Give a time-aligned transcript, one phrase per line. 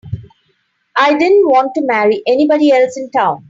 [0.97, 3.39] I didn't want to marry anybody else in town.